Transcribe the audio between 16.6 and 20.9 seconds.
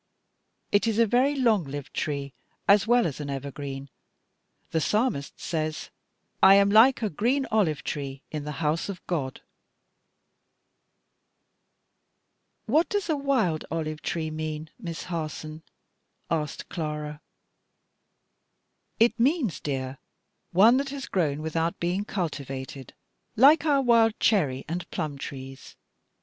Clara. "It means, dear, one that